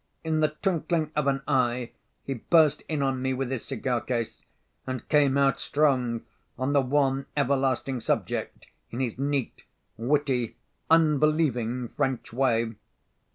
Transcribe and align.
In 0.23 0.39
the 0.39 0.55
twinkling 0.63 1.11
of 1.15 1.27
an 1.27 1.43
eye, 1.47 1.91
he 2.23 2.33
burst 2.33 2.81
in 2.89 3.03
on 3.03 3.21
me 3.21 3.35
with 3.35 3.51
his 3.51 3.63
cigar 3.65 4.01
case, 4.01 4.45
and 4.87 5.07
came 5.09 5.37
out 5.37 5.59
strong 5.59 6.23
on 6.57 6.73
the 6.73 6.81
one 6.81 7.27
everlasting 7.37 8.01
subject, 8.01 8.65
in 8.89 8.99
his 8.99 9.19
neat, 9.19 9.61
witty, 9.97 10.55
unbelieving, 10.89 11.89
French 11.89 12.33
way. 12.33 12.73